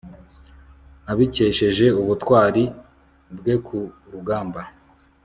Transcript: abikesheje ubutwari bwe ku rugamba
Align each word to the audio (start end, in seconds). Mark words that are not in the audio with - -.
abikesheje 1.11 1.85
ubutwari 2.01 2.63
bwe 3.37 3.55
ku 3.65 3.79
rugamba 4.11 4.61